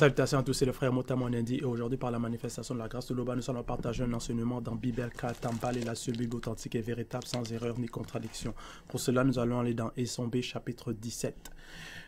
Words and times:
Salutations 0.00 0.38
à 0.38 0.42
tous, 0.42 0.54
c'est 0.54 0.64
le 0.64 0.72
frère 0.72 0.94
Motamonendi 0.94 1.56
et 1.56 1.64
aujourd'hui 1.64 1.98
par 1.98 2.10
la 2.10 2.18
manifestation 2.18 2.74
de 2.74 2.78
la 2.78 2.88
grâce 2.88 3.08
de 3.08 3.14
l'Oba, 3.14 3.36
nous 3.36 3.50
allons 3.50 3.62
partager 3.62 4.02
un 4.02 4.14
enseignement 4.14 4.62
dans 4.62 4.74
Bibelka 4.74 5.34
Tambal 5.34 5.76
et 5.76 5.82
la 5.82 5.92
Bible 6.16 6.36
authentique 6.36 6.74
et 6.74 6.80
véritable 6.80 7.26
sans 7.26 7.52
erreur 7.52 7.78
ni 7.78 7.86
contradiction. 7.86 8.54
Pour 8.88 8.98
cela, 8.98 9.24
nous 9.24 9.38
allons 9.38 9.60
aller 9.60 9.74
dans 9.74 9.90
Essombe 9.98 10.40
chapitre 10.40 10.94
17. 10.94 11.50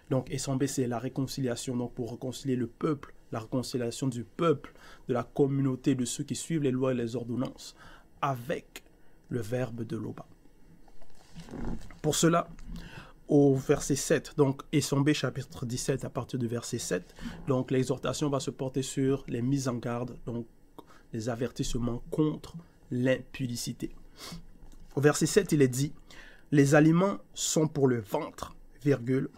Donc 0.09 0.31
Essombe, 0.31 0.65
c'est 0.65 0.87
la 0.87 0.99
réconciliation, 0.99 1.77
donc 1.77 1.93
pour 1.93 2.13
réconcilier 2.13 2.57
le 2.57 2.67
peuple, 2.67 3.13
la 3.31 3.41
réconciliation 3.41 4.09
du 4.09 4.25
peuple, 4.25 4.73
de 5.07 5.13
la 5.13 5.25
communauté, 5.25 5.95
de 5.95 6.07
ceux 6.07 6.25
qui 6.25 6.35
suivent 6.35 6.63
les 6.63 6.71
lois 6.71 6.93
et 6.93 6.97
les 6.97 7.15
ordonnances, 7.15 7.77
avec 8.23 8.85
le 9.29 9.43
verbe 9.43 9.83
de 9.85 9.99
l'Oba. 9.99 10.25
Pour 12.01 12.15
cela, 12.15 12.49
au 13.33 13.55
verset 13.55 13.97
7, 13.97 14.35
donc 14.37 14.61
Essombe 14.73 15.11
chapitre 15.15 15.65
17 15.65 16.05
à 16.05 16.11
partir 16.11 16.39
du 16.39 16.47
verset 16.47 16.77
7. 16.77 17.15
Donc 17.49 17.71
l'exhortation 17.71 18.29
va 18.29 18.41
se 18.41 18.51
porter 18.51 18.83
sur 18.83 19.25
les 19.27 19.41
mises 19.41 19.69
en 19.69 19.77
garde, 19.77 20.19
donc 20.27 20.47
les 21.15 21.31
avertissements 21.31 22.03
contre 22.11 22.55
l'impudicité. 22.91 23.97
Au 24.97 25.01
verset 25.01 25.25
7, 25.25 25.53
il 25.53 25.63
est 25.63 25.69
dit, 25.69 25.95
les 26.51 26.75
aliments 26.75 27.21
sont 27.33 27.69
pour 27.69 27.89
le 27.89 28.01
ventre, 28.01 28.55
virgule, 28.85 29.31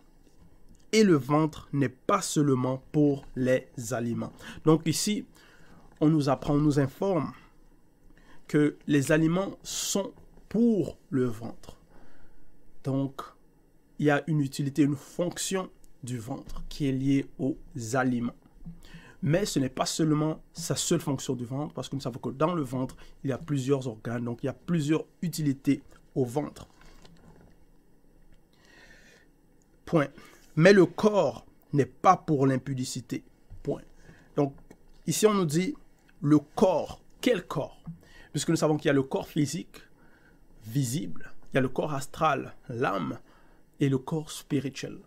et 0.91 1.05
le 1.05 1.15
ventre 1.15 1.69
n'est 1.73 1.89
pas 1.89 2.21
seulement 2.21 2.83
pour 2.91 3.25
les 3.37 3.69
aliments. 3.93 4.33
Donc 4.65 4.89
ici, 4.89 5.25
on 6.01 6.09
nous 6.09 6.29
apprend, 6.29 6.55
on 6.55 6.59
nous 6.61 6.81
informe 6.81 7.33
que 8.49 8.77
les 8.89 9.13
aliments 9.13 9.57
sont 9.63 10.13
pour 10.49 10.99
le 11.11 11.27
ventre. 11.27 11.79
Donc, 12.83 13.23
il 13.99 14.07
y 14.07 14.11
a 14.11 14.23
une 14.27 14.41
utilité, 14.41 14.83
une 14.83 14.97
fonction 14.97 15.71
du 16.03 16.19
ventre 16.19 16.63
qui 16.69 16.89
est 16.89 16.93
liée 16.93 17.27
aux 17.39 17.57
aliments. 17.95 18.35
Mais 19.23 19.47
ce 19.47 19.59
n'est 19.59 19.71
pas 19.71 19.87
seulement 19.87 20.43
sa 20.53 20.77
seule 20.77 21.01
fonction 21.01 21.35
du 21.35 21.47
ventre, 21.47 21.73
parce 21.73 21.89
que 21.89 21.97
nous 21.97 22.03
savons 22.03 22.19
que 22.19 22.29
dans 22.29 22.55
le 22.55 22.63
ventre, 22.63 22.97
il 23.23 23.31
y 23.31 23.33
a 23.33 23.39
plusieurs 23.39 23.89
organes, 23.89 24.25
donc 24.25 24.43
il 24.43 24.47
y 24.47 24.51
a 24.51 24.55
plusieurs 24.55 25.07
utilités 25.23 25.83
au 26.15 26.25
ventre. 26.25 26.69
Point. 29.87 30.09
Mais 30.57 30.73
le 30.73 30.85
corps 30.85 31.47
n'est 31.73 31.87
pas 31.87 32.17
pour 32.17 32.47
l'impudicité. 32.47 33.25
Point. 33.63 33.83
Donc, 34.37 34.55
ici, 35.07 35.27
on 35.27 35.35
nous 35.35 35.47
dit 35.47 35.75
le 36.21 36.39
corps. 36.39 37.01
Quel 37.21 37.47
corps? 37.47 37.83
Puisque 38.33 38.51
nous 38.51 38.57
savons 38.57 38.77
qu'il 38.77 38.87
y 38.87 38.91
a 38.91 38.95
le 38.95 39.03
corps 39.03 39.27
physique, 39.27 39.81
visible, 40.67 41.33
il 41.53 41.57
y 41.57 41.59
a 41.59 41.61
le 41.63 41.69
corps 41.69 41.95
astral, 41.95 42.55
l'âme, 42.69 43.19
et 43.81 43.89
le 43.89 43.99
corps 43.99 44.31
spirituel. 44.31 44.99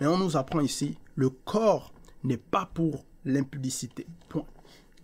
Mais 0.00 0.06
on 0.06 0.18
nous 0.18 0.36
apprend 0.36 0.60
ici, 0.60 0.98
le 1.14 1.30
corps 1.30 1.92
n'est 2.22 2.36
pas 2.36 2.66
pour 2.66 3.04
l'impudicité. 3.24 4.06
Point. 4.28 4.46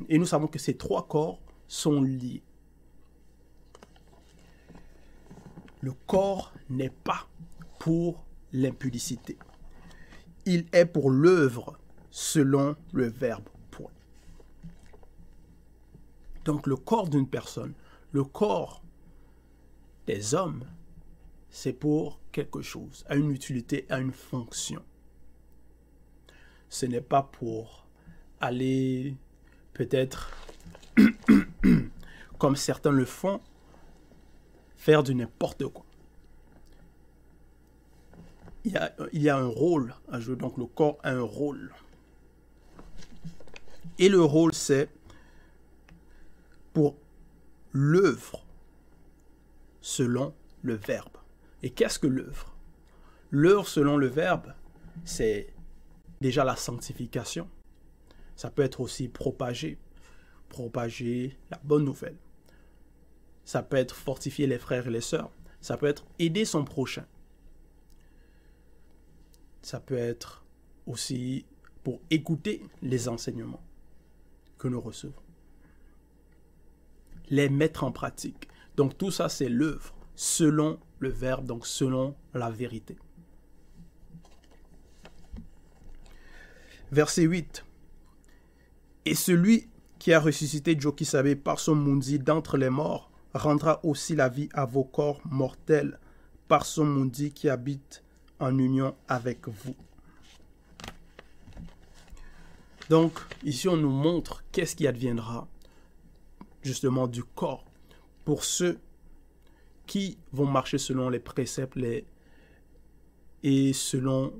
Et 0.09 0.19
nous 0.19 0.27
savons 0.27 0.47
que 0.47 0.59
ces 0.59 0.77
trois 0.77 1.07
corps 1.07 1.41
sont 1.67 2.03
liés. 2.03 2.43
Le 5.81 5.93
corps 6.07 6.53
n'est 6.71 6.91
pas 6.91 7.27
pour 7.79 8.25
l'impudicité. 8.53 9.39
Il 10.45 10.67
est 10.73 10.87
pour 10.87 11.11
l'œuvre 11.11 11.79
selon 12.11 12.77
le 12.93 13.09
verbe. 13.09 13.49
Point. 13.71 13.91
Donc 16.45 16.67
le 16.67 16.77
corps 16.77 17.09
d'une 17.09 17.29
personne, 17.29 17.75
le 18.13 18.25
corps 18.25 18.83
des 20.07 20.35
hommes, 20.35 20.65
c'est 21.53 21.75
pour 21.75 22.19
quelque 22.33 22.63
chose, 22.63 23.05
à 23.09 23.15
une 23.15 23.31
utilité, 23.31 23.85
à 23.91 24.01
une 24.01 24.11
fonction. 24.11 24.83
Ce 26.71 26.87
n'est 26.87 27.03
pas 27.03 27.23
pour 27.23 27.87
aller 28.41 29.15
peut-être, 29.75 30.31
comme 32.39 32.57
certains 32.57 32.91
le 32.91 33.05
font, 33.05 33.41
faire 34.77 35.03
du 35.03 35.15
n'importe 35.15 35.67
quoi. 35.69 35.85
Il 38.65 38.73
y, 39.13 39.29
a, 39.29 39.37
un 39.37 39.47
rôle 39.47 39.95
à 40.11 40.21
jouer, 40.21 40.37
donc 40.37 40.57
le 40.57 40.67
corps 40.67 40.99
a 41.03 41.11
un 41.11 41.21
rôle. 41.21 41.75
Et 43.99 44.09
le 44.09 44.23
rôle, 44.23 44.55
c'est 44.55 44.89
pour 46.73 46.97
l'œuvre 47.73 48.47
selon 49.81 50.33
le 50.63 50.75
verbe. 50.75 51.22
Et 51.63 51.71
qu'est-ce 51.71 51.99
que 51.99 52.07
l'œuvre? 52.07 52.55
L'œuvre, 53.31 53.67
selon 53.67 53.97
le 53.97 54.09
verbe, 54.09 54.53
c'est 55.05 55.53
déjà 56.21 56.45
la 56.45 56.57
sanctification. 56.57 57.49
Ça 58.37 58.51
peut 58.51 58.63
être 58.63 58.81
aussi 58.81 59.09
propager, 59.09 59.79
propager 60.49 61.37
la 61.51 61.61
bonne 61.65 61.85
nouvelle. 61.85 62.17
Ça 63.45 63.63
peut 63.63 63.77
être 63.77 63.97
fortifier 63.97 64.47
les 64.47 64.59
frères 64.59 64.87
et 64.87 64.91
les 64.91 65.01
sœurs. 65.01 65.31
Ça 65.61 65.77
peut 65.77 65.87
être 65.87 66.05
aider 66.19 66.45
son 66.45 66.65
prochain. 66.65 67.07
Ça 69.63 69.81
peut 69.81 69.97
être 69.97 70.45
aussi 70.87 71.47
pour 71.85 72.01
écouter 72.11 72.63
les 72.83 73.09
enseignements 73.09 73.63
que 74.59 74.69
nous 74.69 74.81
recevons. 74.81 75.23
Les 77.29 77.49
mettre 77.49 77.85
en 77.85 77.93
pratique. 77.93 78.49
Donc 78.77 78.99
tout 78.99 79.11
ça, 79.11 79.29
c'est 79.29 79.49
l'œuvre 79.49 79.95
selon 80.15 80.79
le 81.03 81.11
verbe, 81.11 81.47
donc 81.47 81.67
selon 81.67 82.15
la 82.33 82.49
vérité. 82.49 82.97
Verset 86.93 87.23
8. 87.23 87.65
Et 89.05 89.15
celui 89.15 89.69
qui 89.99 90.13
a 90.13 90.21
ressuscité 90.21 90.79
Jokisabe 90.79 91.35
par 91.35 91.59
son 91.59 91.75
mundi 91.75 92.19
d'entre 92.19 92.57
les 92.57 92.71
morts 92.71 93.11
rendra 93.35 93.81
aussi 93.85 94.15
la 94.15 94.29
vie 94.29 94.49
à 94.55 94.65
vos 94.65 94.85
corps 94.85 95.21
mortels 95.25 95.99
par 96.47 96.65
son 96.67 96.85
mundi 96.85 97.33
qui 97.33 97.49
habite 97.49 98.05
en 98.39 98.57
union 98.59 98.95
avec 99.09 99.49
vous. 99.49 99.75
Donc, 102.91 103.19
ici, 103.43 103.69
on 103.69 103.77
nous 103.77 103.91
montre 103.91 104.45
qu'est-ce 104.53 104.77
qui 104.77 104.87
adviendra 104.87 105.49
justement 106.63 107.09
du 107.09 107.25
corps 107.25 107.65
pour 108.25 108.45
ceux 108.45 108.79
qui 109.93 110.17
vont 110.33 110.47
marcher 110.47 110.79
selon 110.79 111.11
les 111.11 111.19
préceptes 111.19 111.79
et 113.43 113.73
selon 113.75 114.33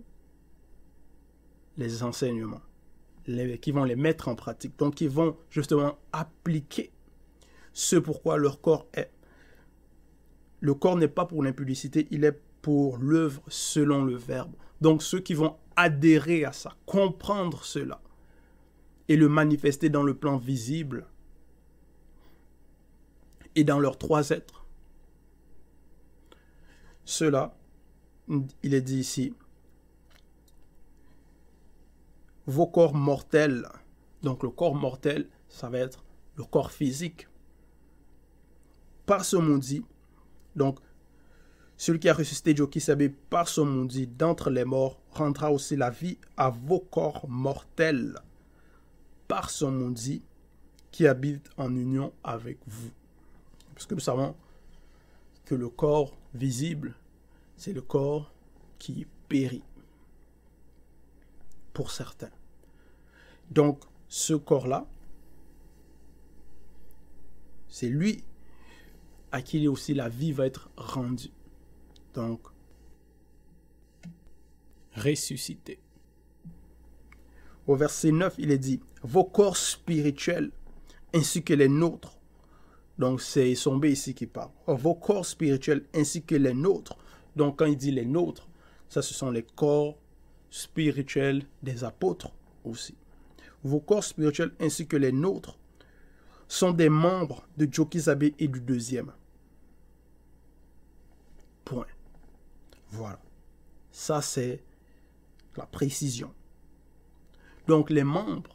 les 1.77 2.03
enseignements, 2.03 2.63
qui 3.61 3.71
vont 3.71 3.85
les 3.85 3.97
mettre 3.97 4.29
en 4.29 4.35
pratique. 4.35 4.79
Donc, 4.79 4.95
qui 4.95 5.09
vont 5.09 5.37
justement 5.51 5.99
appliquer 6.11 6.91
ce 7.75 7.97
pourquoi 7.97 8.39
leur 8.39 8.63
corps 8.63 8.87
est. 8.95 9.11
Le 10.61 10.73
corps 10.73 10.97
n'est 10.97 11.07
pas 11.07 11.27
pour 11.27 11.43
l'impudicité, 11.43 12.09
il 12.11 12.25
est 12.25 12.41
pour 12.63 12.97
l'œuvre 12.97 13.43
selon 13.49 14.07
le 14.07 14.17
verbe. 14.17 14.55
Donc, 14.81 15.03
ceux 15.03 15.21
qui 15.21 15.35
vont 15.35 15.59
adhérer 15.77 16.47
à 16.47 16.53
ça, 16.53 16.79
comprendre 16.87 17.63
cela 17.63 18.01
et 19.07 19.17
le 19.17 19.29
manifester 19.29 19.91
dans 19.91 20.03
le 20.03 20.15
plan 20.15 20.39
visible 20.39 21.07
et 23.55 23.65
dans 23.65 23.79
leurs 23.79 23.99
trois 23.99 24.31
êtres, 24.31 24.62
cela, 27.05 27.55
il 28.63 28.75
est 28.75 28.81
dit 28.81 28.99
ici, 28.99 29.35
vos 32.47 32.67
corps 32.67 32.95
mortels, 32.95 33.69
donc 34.23 34.43
le 34.43 34.51
corps 34.51 34.75
mortel, 34.75 35.29
ça 35.49 35.69
va 35.69 35.79
être 35.79 36.05
le 36.37 36.45
corps 36.45 36.73
physique, 36.73 37.29
par 39.07 39.25
ce 39.25 39.37
maudit, 39.37 39.85
donc 40.57 40.79
celui 41.77 41.99
qui 41.99 42.09
a 42.09 42.15
ressuscité 42.15 42.55
Jokisabe 42.55 43.09
par 43.29 43.49
ce 43.49 43.61
maudit 43.61 44.07
d'entre 44.07 44.51
les 44.51 44.65
morts 44.65 45.01
rendra 45.11 45.51
aussi 45.51 45.75
la 45.75 45.91
vie 45.91 46.17
à 46.37 46.49
vos 46.49 46.79
corps 46.79 47.29
mortels 47.29 48.15
par 49.27 49.51
son 49.51 49.73
maudit 49.73 50.23
qui 50.93 51.07
habite 51.07 51.51
en 51.57 51.75
union 51.75 52.13
avec 52.23 52.59
vous. 52.67 52.91
Parce 53.75 53.87
que 53.87 53.95
nous 53.95 54.01
savons 54.01 54.37
le 55.55 55.69
corps 55.69 56.17
visible, 56.35 56.95
c'est 57.57 57.73
le 57.73 57.83
corps 57.83 58.33
qui 58.79 59.07
périt 59.29 59.63
pour 61.73 61.91
certains. 61.91 62.31
Donc, 63.51 63.83
ce 64.09 64.35
corps-là, 64.35 64.87
c'est 67.69 67.89
lui 67.89 68.25
à 69.31 69.41
qui 69.41 69.67
aussi 69.69 69.95
la 69.95 70.09
vie 70.09 70.33
va 70.33 70.47
être 70.47 70.71
rendue. 70.77 71.33
Donc, 72.15 72.41
ressuscité. 74.95 75.79
Au 77.67 77.77
verset 77.77 78.13
9, 78.13 78.35
il 78.39 78.51
est 78.51 78.59
dit, 78.59 78.81
vos 79.03 79.25
corps 79.25 79.57
spirituels 79.57 80.51
ainsi 81.15 81.43
que 81.43 81.55
les 81.55 81.69
nôtres 81.69 82.19
donc 83.03 83.21
c'est 83.21 83.57
Sombé 83.57 83.91
ici 83.91 84.15
qui 84.15 84.29
parle. 84.29 84.53
Vos 84.69 84.95
corps 84.95 85.27
spirituels 85.27 85.85
ainsi 85.93 86.23
que 86.23 86.37
les 86.37 86.55
nôtres. 86.55 86.97
Donc 87.35 87.59
quand 87.59 87.65
il 87.65 87.77
dit 87.77 87.91
les 87.91 88.07
nôtres, 88.07 88.49
ça 88.89 89.03
ce 89.03 89.13
sont 89.13 89.33
les 89.33 89.43
corps 89.43 89.99
spirituels 90.51 91.43
des 91.65 91.83
apôtres 91.83 92.31
aussi. 92.63 92.95
vos 93.65 93.81
corps 93.81 94.05
spirituels 94.05 94.53
ainsi 94.61 94.87
que 94.87 94.97
les 94.97 95.11
nôtres 95.11 95.59
sont 96.47 96.71
des 96.71 96.89
membres 96.89 97.45
de 97.57 97.67
Jokizabe 97.69 98.23
et 98.39 98.47
du 98.47 98.61
deuxième. 98.61 99.11
Point. 101.65 101.87
Voilà. 102.91 103.19
Ça, 103.91 104.23
c'est 104.23 104.63
la 105.57 105.67
précision. 105.67 106.33
Donc, 107.67 107.91
les 107.91 108.05
membres, 108.05 108.55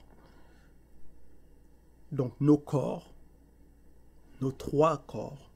donc 2.14 2.34
nos 2.40 2.58
corps, 2.58 3.14
nos 4.42 4.52
trois 4.52 4.98
corps, 4.98 5.50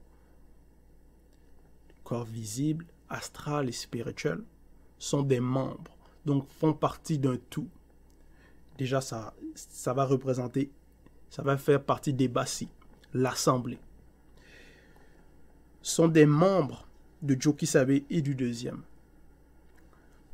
corps 2.04 2.24
visible, 2.24 2.86
astral 3.08 3.68
et 3.68 3.72
spirituel, 3.72 4.42
sont 4.98 5.22
des 5.22 5.40
membres, 5.40 5.96
donc 6.24 6.48
font 6.48 6.72
partie 6.72 7.18
d'un 7.18 7.36
tout. 7.50 7.68
Déjà, 8.78 9.00
ça, 9.00 9.34
va 9.86 10.04
représenter, 10.04 10.70
ça 11.30 11.42
va 11.42 11.56
faire 11.56 11.82
partie 11.82 12.12
des 12.12 12.28
bassis, 12.28 12.68
l'assemblée. 13.12 13.78
Sont 15.82 16.08
des 16.08 16.26
membres 16.26 16.86
de 17.22 17.40
Jokisabe 17.40 17.90
et 18.08 18.22
du 18.22 18.34
deuxième. 18.34 18.82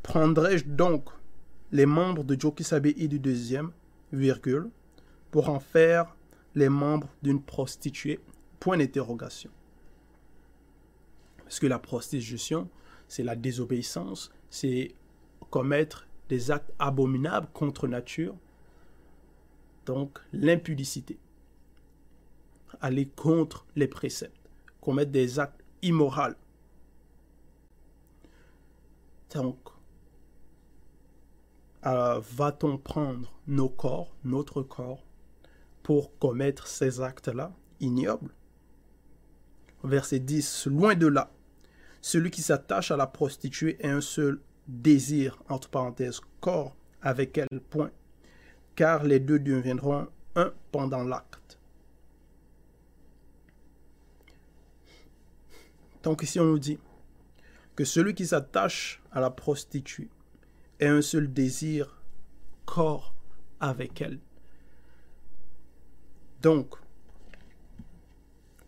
Prendrai-je 0.02 0.64
donc 0.64 1.10
les 1.72 1.86
membres 1.86 2.24
de 2.24 2.38
Jokisabe 2.38 2.86
et 2.86 3.08
du 3.08 3.18
deuxième, 3.18 3.72
virgule, 4.12 4.70
pour 5.30 5.50
en 5.50 5.60
faire 5.60 6.16
les 6.54 6.68
membres 6.68 7.08
d'une 7.22 7.42
prostituée? 7.42 8.20
Point 8.60 8.78
d'interrogation. 8.78 9.50
Parce 11.38 11.60
que 11.60 11.66
la 11.66 11.78
prostitution, 11.78 12.68
c'est 13.06 13.22
la 13.22 13.36
désobéissance, 13.36 14.30
c'est 14.50 14.94
commettre 15.50 16.06
des 16.28 16.50
actes 16.50 16.72
abominables 16.78 17.48
contre 17.54 17.88
nature, 17.88 18.34
donc 19.86 20.18
l'impudicité, 20.32 21.18
aller 22.80 23.06
contre 23.06 23.64
les 23.76 23.88
préceptes, 23.88 24.50
commettre 24.80 25.10
des 25.10 25.38
actes 25.38 25.64
immoraux. 25.80 26.34
Donc, 29.34 29.58
euh, 31.86 32.20
va-t-on 32.20 32.76
prendre 32.76 33.32
nos 33.46 33.68
corps, 33.68 34.14
notre 34.24 34.62
corps, 34.62 35.02
pour 35.82 36.18
commettre 36.18 36.66
ces 36.66 37.00
actes-là 37.00 37.52
ignobles? 37.80 38.34
Verset 39.84 40.20
10, 40.20 40.66
loin 40.66 40.94
de 40.94 41.06
là, 41.06 41.30
celui 42.00 42.30
qui 42.30 42.42
s'attache 42.42 42.90
à 42.90 42.96
la 42.96 43.06
prostituée 43.06 43.76
est 43.80 43.90
un 43.90 44.00
seul 44.00 44.40
désir, 44.66 45.42
entre 45.48 45.68
parenthèses, 45.68 46.20
corps 46.40 46.76
avec 47.00 47.38
elle, 47.38 47.60
point, 47.70 47.90
car 48.74 49.04
les 49.04 49.20
deux 49.20 49.38
deviendront 49.38 50.08
un 50.34 50.52
pendant 50.72 51.04
l'acte. 51.04 51.58
Donc 56.02 56.22
ici 56.22 56.38
on 56.40 56.44
nous 56.44 56.58
dit 56.58 56.78
que 57.76 57.84
celui 57.84 58.14
qui 58.14 58.26
s'attache 58.26 59.02
à 59.12 59.20
la 59.20 59.30
prostituée 59.30 60.08
est 60.80 60.88
un 60.88 61.02
seul 61.02 61.32
désir, 61.32 62.02
corps 62.64 63.14
avec 63.60 64.00
elle. 64.00 64.18
Donc, 66.42 66.76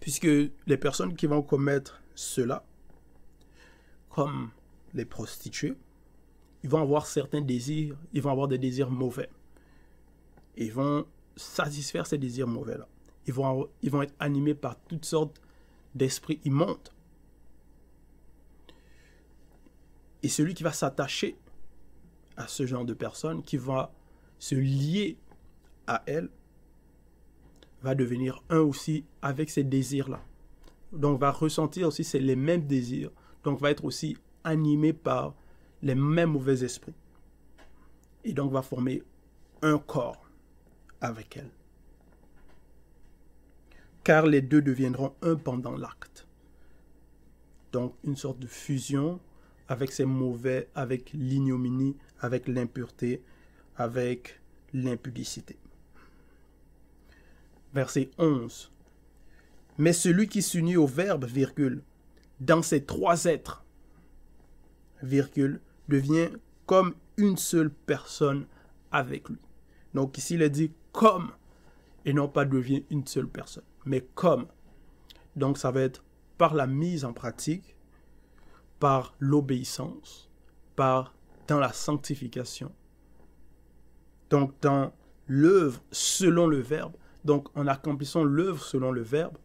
puisque 0.00 0.24
les 0.24 0.76
personnes 0.76 1.14
qui 1.14 1.26
vont 1.26 1.42
commettre 1.42 2.02
cela, 2.14 2.64
comme 4.08 4.50
les 4.94 5.04
prostituées, 5.04 5.76
ils 6.62 6.68
vont 6.68 6.82
avoir 6.82 7.06
certains 7.06 7.40
désirs, 7.40 7.96
ils 8.12 8.20
vont 8.20 8.30
avoir 8.30 8.48
des 8.48 8.58
désirs 8.58 8.90
mauvais. 8.90 9.30
Ils 10.56 10.72
vont 10.72 11.06
satisfaire 11.36 12.06
ces 12.06 12.18
désirs 12.18 12.48
mauvais-là. 12.48 12.88
Ils 13.26 13.32
vont, 13.32 13.68
ils 13.82 13.90
vont 13.90 14.02
être 14.02 14.14
animés 14.18 14.54
par 14.54 14.78
toutes 14.80 15.04
sortes 15.04 15.40
d'esprits 15.94 16.40
immondes. 16.44 16.90
Et 20.22 20.28
celui 20.28 20.54
qui 20.54 20.62
va 20.62 20.72
s'attacher 20.72 21.36
à 22.36 22.46
ce 22.46 22.66
genre 22.66 22.84
de 22.84 22.94
personne, 22.94 23.42
qui 23.42 23.56
va 23.56 23.92
se 24.38 24.54
lier 24.54 25.18
à 25.86 26.02
elle, 26.06 26.30
va 27.82 27.94
devenir 27.94 28.42
un 28.50 28.60
aussi 28.60 29.04
avec 29.22 29.50
ces 29.50 29.64
désirs-là. 29.64 30.22
Donc 30.92 31.20
va 31.20 31.30
ressentir 31.30 31.88
aussi 31.88 32.06
les 32.18 32.36
mêmes 32.36 32.66
désirs. 32.66 33.10
Donc 33.44 33.60
va 33.60 33.70
être 33.70 33.84
aussi 33.84 34.16
animé 34.44 34.92
par 34.92 35.34
les 35.82 35.94
mêmes 35.94 36.32
mauvais 36.32 36.62
esprits. 36.64 36.94
Et 38.24 38.32
donc 38.32 38.52
va 38.52 38.62
former 38.62 39.02
un 39.62 39.78
corps 39.78 40.28
avec 41.00 41.36
elle. 41.36 41.50
Car 44.04 44.26
les 44.26 44.42
deux 44.42 44.62
deviendront 44.62 45.14
un 45.22 45.36
pendant 45.36 45.76
l'acte. 45.76 46.26
Donc 47.72 47.94
une 48.04 48.16
sorte 48.16 48.38
de 48.38 48.46
fusion 48.46 49.20
avec 49.68 49.92
ces 49.92 50.04
mauvais, 50.04 50.68
avec 50.74 51.12
l'ignominie, 51.12 51.96
avec 52.20 52.48
l'impureté, 52.48 53.22
avec 53.76 54.40
l'impudicité 54.72 55.56
verset 57.74 58.10
11. 58.18 58.72
Mais 59.78 59.92
celui 59.92 60.28
qui 60.28 60.42
s'unit 60.42 60.76
au 60.76 60.86
Verbe, 60.86 61.24
virgule, 61.24 61.82
dans 62.40 62.62
ces 62.62 62.84
trois 62.84 63.24
êtres, 63.24 63.64
virgule, 65.02 65.60
devient 65.88 66.30
comme 66.66 66.94
une 67.16 67.36
seule 67.36 67.70
personne 67.70 68.46
avec 68.92 69.28
lui. 69.28 69.38
Donc 69.94 70.16
ici, 70.18 70.34
il 70.34 70.42
est 70.42 70.50
dit 70.50 70.72
comme, 70.92 71.32
et 72.04 72.12
non 72.12 72.28
pas 72.28 72.44
devient 72.44 72.84
une 72.90 73.06
seule 73.06 73.28
personne, 73.28 73.64
mais 73.84 74.06
comme. 74.14 74.46
Donc 75.36 75.58
ça 75.58 75.70
va 75.70 75.80
être 75.80 76.04
par 76.38 76.54
la 76.54 76.66
mise 76.66 77.04
en 77.04 77.12
pratique, 77.12 77.76
par 78.78 79.14
l'obéissance, 79.18 80.30
par 80.76 81.14
dans 81.48 81.58
la 81.58 81.72
sanctification. 81.72 82.72
Donc 84.30 84.54
dans 84.60 84.92
l'œuvre 85.26 85.82
selon 85.90 86.46
le 86.46 86.58
Verbe, 86.58 86.94
donc, 87.24 87.48
en 87.56 87.66
accomplissant 87.66 88.24
l'œuvre 88.24 88.62
selon 88.62 88.92
le 88.92 89.02
Verbe, 89.02 89.36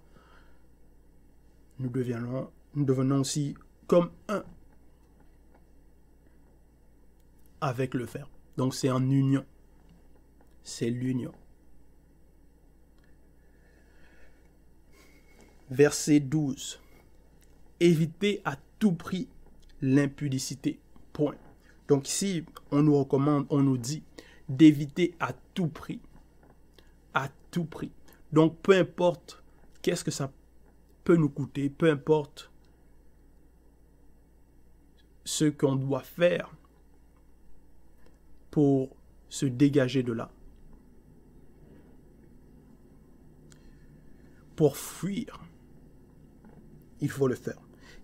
nous 1.80 1.90
devenons, 1.90 3.20
aussi 3.20 3.56
comme 3.88 4.12
un 4.30 4.44
avec 7.62 7.94
le 7.94 8.06
Verbe. 8.06 8.30
Donc, 8.58 8.74
c'est 8.76 8.90
en 8.92 9.10
union. 9.10 9.46
C'est 10.64 10.90
l'union. 10.90 11.34
Verset 15.70 16.20
12. 16.20 16.80
Évitez 17.80 18.42
à 18.46 18.56
tout 18.80 18.94
prix 18.94 19.28
l'impudicité. 19.82 20.80
Point. 21.12 21.36
Donc 21.88 22.08
ici, 22.08 22.44
on 22.72 22.82
nous 22.82 22.98
recommande, 22.98 23.46
on 23.50 23.62
nous 23.62 23.78
dit 23.78 24.04
d'éviter 24.50 25.14
à 25.20 25.34
tout 25.54 25.68
prix 25.68 26.00
prix. 27.64 27.92
Donc 28.34 28.60
peu 28.62 28.74
importe 28.74 29.42
qu'est-ce 29.82 30.04
que 30.04 30.12
ça 30.12 30.32
peut 31.06 31.16
nous 31.16 31.30
coûter, 31.30 31.70
peu 31.70 31.90
importe 31.90 32.52
ce 35.24 35.46
qu'on 35.46 35.76
doit 35.76 36.04
faire 36.04 36.52
pour 38.52 38.96
se 39.30 39.46
dégager 39.46 40.04
de 40.04 40.14
là. 40.14 40.30
Pour 44.56 44.78
fuir, 44.78 45.44
il 47.02 47.10
faut 47.10 47.28
le 47.28 47.36
faire. 47.36 47.60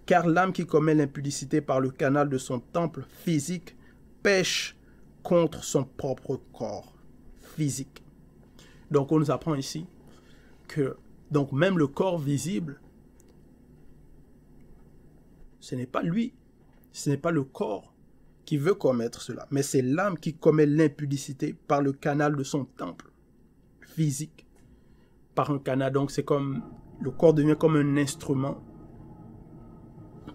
Car 0.05 0.27
l'âme 0.27 0.51
qui 0.51 0.65
commet 0.65 0.95
l'impudicité 0.95 1.61
par 1.61 1.79
le 1.79 1.89
canal 1.89 2.29
de 2.29 2.37
son 2.37 2.59
temple 2.59 3.03
physique 3.23 3.75
pêche 4.21 4.75
contre 5.23 5.63
son 5.63 5.83
propre 5.83 6.41
corps 6.51 6.93
physique. 7.39 8.03
Donc 8.91 9.11
on 9.11 9.19
nous 9.19 9.31
apprend 9.31 9.55
ici 9.55 9.87
que 10.67 10.97
donc 11.31 11.53
même 11.53 11.77
le 11.77 11.87
corps 11.87 12.19
visible, 12.19 12.79
ce 15.59 15.75
n'est 15.75 15.85
pas 15.85 16.03
lui, 16.03 16.33
ce 16.91 17.09
n'est 17.09 17.17
pas 17.17 17.31
le 17.31 17.43
corps 17.43 17.93
qui 18.43 18.57
veut 18.57 18.73
commettre 18.73 19.21
cela, 19.21 19.47
mais 19.49 19.63
c'est 19.63 19.81
l'âme 19.81 20.17
qui 20.17 20.33
commet 20.33 20.65
l'impudicité 20.65 21.55
par 21.67 21.81
le 21.81 21.93
canal 21.93 22.35
de 22.35 22.43
son 22.43 22.65
temple 22.65 23.09
physique. 23.81 24.45
Par 25.35 25.49
un 25.49 25.59
canal, 25.59 25.93
donc 25.93 26.11
c'est 26.11 26.25
comme 26.25 26.61
le 26.99 27.11
corps 27.11 27.33
devient 27.33 27.55
comme 27.57 27.77
un 27.77 27.95
instrument 27.95 28.61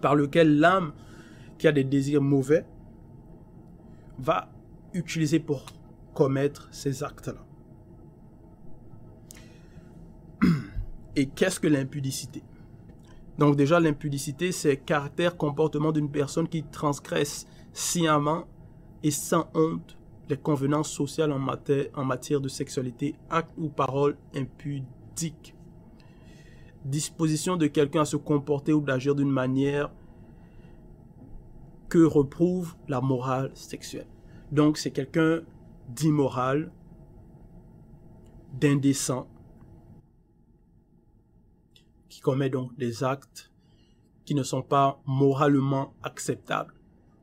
par 0.00 0.14
lequel 0.14 0.58
l'âme 0.58 0.92
qui 1.58 1.68
a 1.68 1.72
des 1.72 1.84
désirs 1.84 2.22
mauvais 2.22 2.64
va 4.18 4.50
utiliser 4.94 5.40
pour 5.40 5.66
commettre 6.14 6.68
ces 6.72 7.02
actes-là. 7.02 7.44
Et 11.16 11.26
qu'est-ce 11.26 11.58
que 11.58 11.66
l'impudicité? 11.66 12.42
Donc 13.38 13.56
déjà, 13.56 13.80
l'impudicité, 13.80 14.52
c'est 14.52 14.76
caractère, 14.76 15.36
comportement 15.36 15.92
d'une 15.92 16.10
personne 16.10 16.48
qui 16.48 16.62
transgresse 16.62 17.46
sciemment 17.72 18.44
et 19.02 19.10
sans 19.10 19.48
honte 19.54 19.96
les 20.28 20.36
convenances 20.36 20.90
sociales 20.90 21.32
en 21.32 21.38
matière, 21.38 21.86
en 21.94 22.04
matière 22.04 22.40
de 22.40 22.48
sexualité, 22.48 23.14
actes 23.30 23.52
ou 23.56 23.68
paroles 23.68 24.16
impudiques. 24.34 25.54
Disposition 26.84 27.56
de 27.56 27.66
quelqu'un 27.66 28.02
à 28.02 28.04
se 28.04 28.16
comporter 28.16 28.72
ou 28.72 28.80
d'agir 28.80 29.14
d'une 29.14 29.30
manière 29.30 29.90
que 31.88 32.04
reprouve 32.04 32.74
la 32.88 33.00
morale 33.00 33.50
sexuelle. 33.54 34.06
Donc 34.52 34.78
c'est 34.78 34.90
quelqu'un 34.90 35.42
d'immoral, 35.88 36.72
d'indécent, 38.54 39.28
qui 42.08 42.20
commet 42.20 42.50
donc 42.50 42.76
des 42.76 43.04
actes 43.04 43.50
qui 44.24 44.34
ne 44.34 44.42
sont 44.42 44.62
pas 44.62 45.00
moralement 45.06 45.94
acceptables 46.02 46.74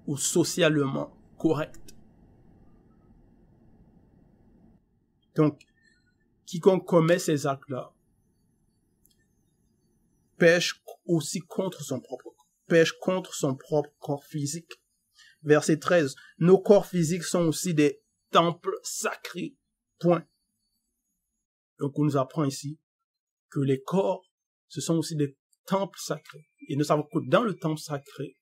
ou 0.07 0.17
socialement 0.17 1.15
corrects. 1.37 1.95
Donc, 5.35 5.61
quiconque 6.45 6.85
commet 6.85 7.19
ces 7.19 7.47
actes-là 7.47 7.93
pêche 10.43 10.83
aussi 11.05 11.39
contre 11.39 11.83
son 11.83 12.01
propre 12.01 12.25
corps, 12.25 12.47
pêche 12.67 12.91
contre 12.99 13.33
son 13.33 13.55
propre 13.55 13.89
corps 13.99 14.25
physique. 14.25 14.73
Verset 15.41 15.79
13. 15.79 16.15
Nos 16.39 16.59
corps 16.59 16.85
physiques 16.85 17.23
sont 17.23 17.45
aussi 17.47 17.73
des 17.73 18.01
temples 18.29 18.77
sacrés. 18.83 19.55
Point. 19.99 20.25
Donc, 21.79 21.97
on 21.97 22.03
nous 22.03 22.17
apprend 22.17 22.43
ici 22.43 22.77
que 23.49 23.61
les 23.61 23.81
corps, 23.81 24.29
ce 24.73 24.81
sont 24.81 24.95
aussi 24.95 25.15
des 25.15 25.37
temples 25.67 25.99
sacrés. 25.99 26.47
Et 26.67 26.75
nous 26.75 26.83
savons 26.83 27.03
que 27.03 27.19
dans 27.29 27.43
le 27.43 27.55
temple 27.55 27.79
sacré, 27.79 28.35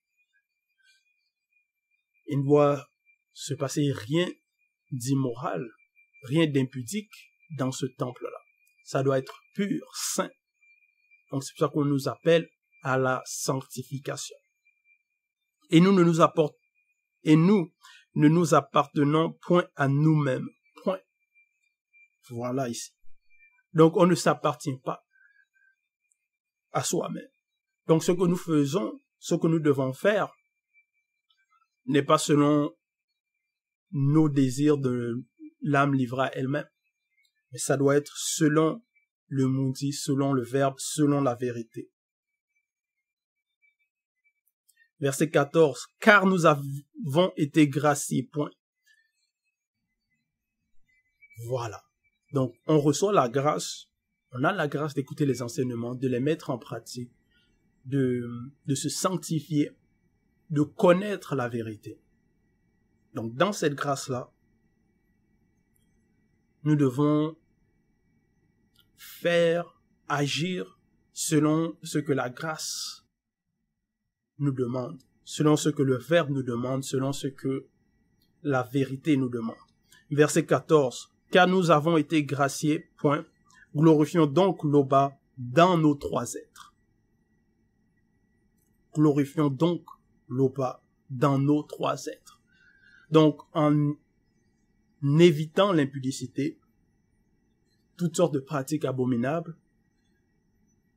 il 2.26 2.38
ne 2.38 2.44
doit 2.44 2.88
se 3.34 3.52
passer 3.52 3.92
rien 3.92 4.26
d'immoral, 4.92 5.62
rien 6.22 6.46
d'impudique 6.46 7.12
dans 7.58 7.70
ce 7.70 7.84
temple-là. 7.84 8.38
Ça 8.82 9.02
doit 9.02 9.18
être 9.18 9.42
pur, 9.54 9.82
saint. 9.94 10.30
Donc 11.30 11.44
c'est 11.44 11.52
pour 11.52 11.66
ça 11.66 11.72
qu'on 11.72 11.84
nous 11.84 12.08
appelle 12.08 12.48
à 12.82 12.96
la 12.96 13.22
sanctification. 13.26 14.36
Et 15.68 15.80
nous 15.80 15.92
ne 15.92 16.02
nous 16.02 16.22
apportons, 16.22 16.56
et 17.24 17.36
nous 17.36 17.74
ne 18.14 18.28
nous 18.28 18.54
appartenons 18.54 19.34
point 19.42 19.68
à 19.76 19.86
nous-mêmes. 19.86 20.48
Point. 20.82 21.00
Voilà 22.30 22.70
ici. 22.70 22.92
Donc 23.74 23.98
on 23.98 24.06
ne 24.06 24.14
s'appartient 24.14 24.78
pas 24.82 25.04
à 26.72 26.82
soi-même. 26.82 27.28
Donc 27.86 28.04
ce 28.04 28.12
que 28.12 28.26
nous 28.26 28.36
faisons, 28.36 29.00
ce 29.18 29.34
que 29.34 29.46
nous 29.46 29.60
devons 29.60 29.92
faire, 29.92 30.32
n'est 31.86 32.02
pas 32.02 32.18
selon 32.18 32.74
nos 33.90 34.28
désirs 34.28 34.78
de 34.78 35.24
l'âme 35.60 35.94
livrée 35.94 36.26
à 36.26 36.36
elle-même. 36.36 36.68
Mais 37.50 37.58
ça 37.58 37.76
doit 37.76 37.96
être 37.96 38.12
selon 38.16 38.82
le 39.26 39.46
maudit, 39.46 39.92
selon 39.92 40.32
le 40.32 40.42
verbe, 40.42 40.74
selon 40.78 41.20
la 41.20 41.34
vérité. 41.34 41.90
Verset 45.00 45.30
14. 45.30 45.88
Car 46.00 46.26
nous 46.26 46.46
avons 46.46 47.32
été 47.36 47.66
graciés. 47.68 48.28
Point. 48.32 48.50
Voilà. 51.48 51.82
Donc, 52.32 52.54
on 52.66 52.80
reçoit 52.80 53.12
la 53.12 53.28
grâce, 53.28 53.86
on 54.32 54.44
a 54.44 54.52
la 54.52 54.68
grâce 54.68 54.94
d'écouter 54.94 55.26
les 55.26 55.42
enseignements, 55.42 55.94
de 55.94 56.08
les 56.08 56.20
mettre 56.20 56.50
en 56.50 56.58
pratique, 56.58 57.10
de, 57.84 58.50
se 58.74 58.88
sanctifier, 58.88 59.72
de 60.50 60.62
connaître 60.62 61.34
la 61.34 61.48
vérité. 61.48 62.00
Donc, 63.14 63.34
dans 63.34 63.52
cette 63.52 63.74
grâce-là, 63.74 64.30
nous 66.64 66.76
devons 66.76 67.36
faire 68.96 69.80
agir 70.08 70.78
selon 71.12 71.76
ce 71.82 71.98
que 71.98 72.12
la 72.12 72.30
grâce 72.30 73.04
nous 74.38 74.52
demande, 74.52 75.02
selon 75.24 75.56
ce 75.56 75.68
que 75.68 75.82
le 75.82 75.98
Verbe 75.98 76.30
nous 76.30 76.42
demande, 76.42 76.84
selon 76.84 77.12
ce 77.12 77.26
que 77.26 77.66
la 78.42 78.62
vérité 78.62 79.16
nous 79.16 79.28
demande. 79.28 79.56
Verset 80.10 80.46
14. 80.46 81.12
Car 81.30 81.46
nous 81.46 81.70
avons 81.70 81.96
été 81.96 82.24
graciés, 82.24 82.90
point. 82.96 83.24
Glorifions 83.74 84.26
donc 84.26 84.64
l'Oba 84.64 85.18
dans 85.38 85.78
nos 85.78 85.94
trois 85.94 86.34
êtres. 86.34 86.74
Glorifions 88.94 89.48
donc 89.48 89.84
l'Oba 90.28 90.82
dans 91.08 91.38
nos 91.38 91.62
trois 91.62 92.06
êtres. 92.06 92.40
Donc, 93.10 93.40
en 93.52 93.94
évitant 95.18 95.72
l'impudicité, 95.72 96.58
toutes 97.96 98.16
sortes 98.16 98.34
de 98.34 98.40
pratiques 98.40 98.84
abominables, 98.84 99.56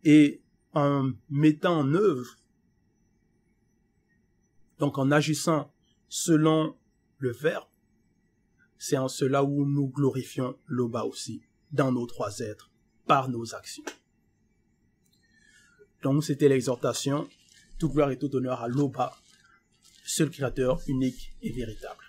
et 0.03 0.41
en 0.73 1.11
mettant 1.29 1.79
en 1.79 1.93
œuvre, 1.93 2.37
donc 4.79 4.97
en 4.97 5.11
agissant 5.11 5.73
selon 6.09 6.77
le 7.17 7.31
Verbe, 7.31 7.67
c'est 8.77 8.97
en 8.97 9.07
cela 9.07 9.43
où 9.43 9.65
nous 9.65 9.87
glorifions 9.87 10.57
l'Oba 10.67 11.05
aussi, 11.05 11.41
dans 11.71 11.91
nos 11.91 12.05
trois 12.05 12.39
êtres, 12.39 12.71
par 13.05 13.29
nos 13.29 13.55
actions. 13.55 13.83
Donc 16.03 16.23
c'était 16.23 16.49
l'exhortation, 16.49 17.27
tout 17.79 17.89
gloire 17.89 18.11
et 18.11 18.17
tout 18.17 18.33
honneur 18.35 18.61
à 18.61 18.67
l'Oba, 18.67 19.15
seul 20.05 20.29
créateur 20.29 20.79
unique 20.87 21.35
et 21.41 21.51
véritable. 21.51 22.04